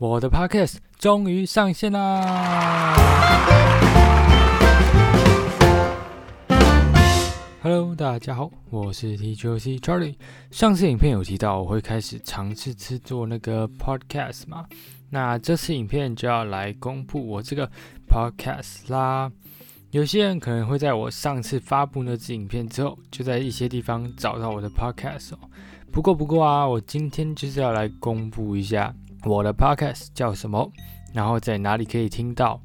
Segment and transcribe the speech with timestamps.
[0.00, 2.96] 我的 podcast 终于上线啦
[7.62, 10.14] ！Hello，大家好，我是 TGC Charlie。
[10.50, 14.64] 上次影片有提到我会开始尝试制作那个 podcast 嘛？
[15.10, 17.70] 那这次影片就要来公布我这个
[18.08, 19.30] podcast 啦。
[19.90, 25.38] 有些人可能会在我上次发布那支影片之后，就在一些地方找到我的 podcast 哦。
[25.92, 28.94] 不过不过啊，我今天就是要来公布一下。
[29.24, 30.70] 我的 podcast 叫什么？
[31.12, 32.60] 然后在哪里可以听到？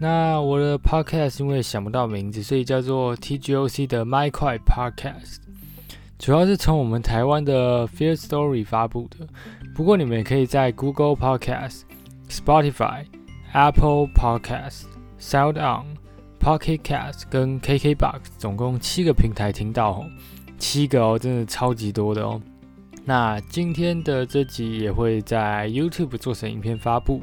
[0.00, 5.38] 那我的 podcast 因为想不到名字，所以叫做 TGOC 的麦块 podcast。
[6.18, 9.26] 主要是从我们台湾的 Fear Story 发布的。
[9.74, 11.82] 不过你们也可以在 Google Podcast、
[12.28, 13.04] Spotify、
[13.52, 14.84] Apple Podcast、
[15.20, 15.84] SoundOn、
[16.40, 20.06] Pocket Cast 跟 KKBox 总共七个平台听到哦，
[20.58, 22.40] 七个哦，真的超级多的哦。
[23.08, 27.22] 那今天的这集也会在 YouTube 做成影片发布，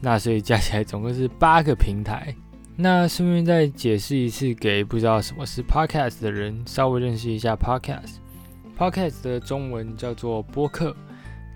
[0.00, 2.32] 那所以加起来总共是八个平台。
[2.76, 8.18] 那顺便再解释一次，给不知道什么是 Podcast 的人稍微认识一下 Podcast。
[8.78, 10.94] Podcast 的中文叫做播客，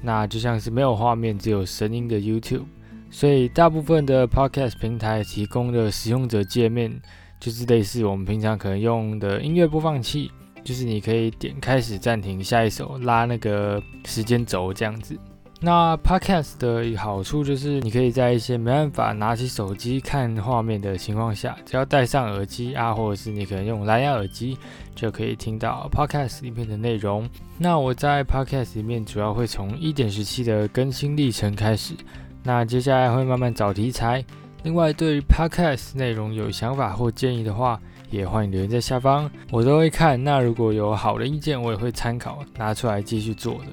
[0.02, 2.64] 那就像是没有画面只有声音的 YouTube。
[3.12, 7.00] 所以大部分的 Podcast 平台提供的使用者界面，
[7.38, 10.32] 就是类似我们平常可能用的音乐播放器。
[10.68, 15.18] 就是你可以点开始暂停下一首拉那个时间轴这样子。
[15.62, 24.58] 那 Podcast 的好处就是你可以在一些没办法拿起手机看画面的情况下，只要戴上耳机啊，或者是你可能用蓝牙耳机，
[24.94, 27.26] 就可以听到 Podcast 里面的内容。
[27.56, 31.94] 那我在 Podcast 里面主要会从一点十七的更新历程开始，
[32.42, 34.22] 那接下来会慢慢找题材。
[34.64, 40.22] 另外，对于 Podcast 内容有想法或建议的话，也欢迎留言在下方，我都会看。
[40.22, 43.66] 那如果有好的意见，我也会参考拿出来继续做的。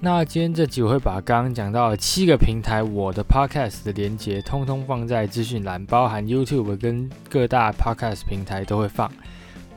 [0.00, 9.10] 那今天这集我会把刚刚讲到的七个平台我的 podcast 的连接，通通放在资讯栏，包含 YouTube 跟各大 podcast 平台都会放。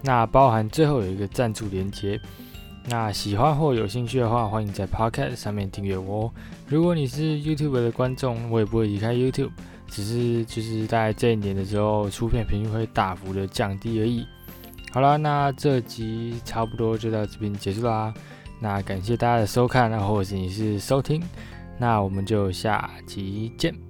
[0.02, 2.20] 那包含最后有一个赞助连接。
[2.86, 6.26] 那喜欢或有兴趣的话，欢迎在 podcast 上面订阅我。
[6.26, 6.32] 哦
[6.68, 9.52] 如果你是 YouTube 的观众，我也不会离开 YouTube。
[9.90, 14.26] 只是就是在这一年的时候，出片频率会大幅的降低而已。
[14.92, 18.14] 好了，那这集差不多就到这边结束啦。
[18.60, 21.22] 那感谢大家的收看，或者是你是收听，
[21.78, 23.89] 那我们就下集见。